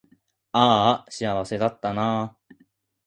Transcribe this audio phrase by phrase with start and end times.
[0.53, 2.55] あーあ幸せだったなー